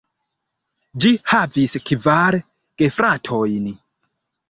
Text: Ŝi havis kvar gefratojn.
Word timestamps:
Ŝi 1.05 1.11
havis 1.35 1.77
kvar 1.91 2.41
gefratojn. 2.83 3.73